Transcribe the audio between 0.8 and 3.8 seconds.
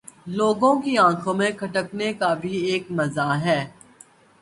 کی آنکھوں میں کھٹکنے کا بھی ایک مزہ ہے